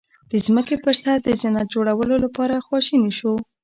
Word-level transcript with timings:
د 0.31 0.33
ځمکې 0.45 0.75
په 0.83 0.91
سر 1.01 1.17
د 1.23 1.29
جنت 1.41 1.67
جوړولو 1.75 2.15
لپاره 2.25 2.63
خواشني 2.65 3.11
شو. 3.19 3.33